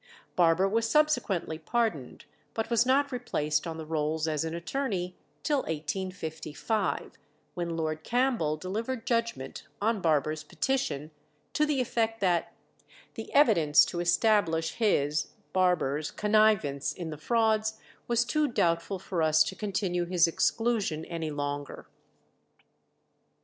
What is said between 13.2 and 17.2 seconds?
evidence to establish his (Barber's) connivance in the